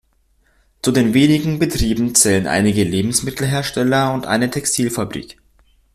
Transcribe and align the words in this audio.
Zu 0.81 0.91
den 0.93 1.13
wenigen 1.13 1.59
Betrieben 1.59 2.15
zählen 2.15 2.47
einige 2.47 2.83
Lebensmittelhersteller 2.83 4.11
und 4.15 4.25
eine 4.25 4.49
Textilfabrik. 4.49 5.37